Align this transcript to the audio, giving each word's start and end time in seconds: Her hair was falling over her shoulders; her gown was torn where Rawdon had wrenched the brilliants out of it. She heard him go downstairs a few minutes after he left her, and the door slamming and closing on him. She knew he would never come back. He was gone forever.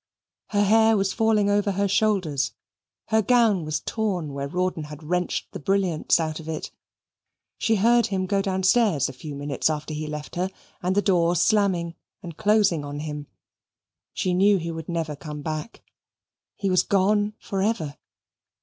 Her 0.47 0.63
hair 0.63 0.97
was 0.97 1.13
falling 1.13 1.47
over 1.47 1.73
her 1.73 1.87
shoulders; 1.87 2.53
her 3.09 3.21
gown 3.21 3.63
was 3.65 3.81
torn 3.81 4.33
where 4.33 4.47
Rawdon 4.47 4.85
had 4.85 5.03
wrenched 5.03 5.51
the 5.51 5.59
brilliants 5.59 6.19
out 6.19 6.39
of 6.39 6.49
it. 6.49 6.71
She 7.59 7.75
heard 7.75 8.07
him 8.07 8.25
go 8.25 8.41
downstairs 8.41 9.09
a 9.09 9.13
few 9.13 9.35
minutes 9.35 9.69
after 9.69 9.93
he 9.93 10.07
left 10.07 10.35
her, 10.37 10.49
and 10.81 10.95
the 10.95 11.03
door 11.03 11.35
slamming 11.35 11.93
and 12.23 12.35
closing 12.35 12.83
on 12.83 13.01
him. 13.01 13.27
She 14.11 14.33
knew 14.33 14.57
he 14.57 14.71
would 14.71 14.89
never 14.89 15.15
come 15.15 15.43
back. 15.43 15.83
He 16.55 16.71
was 16.71 16.81
gone 16.81 17.35
forever. 17.37 17.97